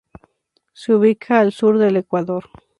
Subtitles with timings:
[0.73, 2.45] Se ubica al sur del ecuador.